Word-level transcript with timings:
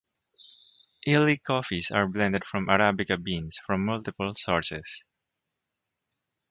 Illy 1.05 1.37
coffees 1.37 1.91
are 1.91 2.07
blended 2.07 2.43
from 2.43 2.65
arabica 2.65 3.21
beans 3.23 3.59
from 3.63 3.85
multiple 3.85 4.33
sources. 4.33 5.03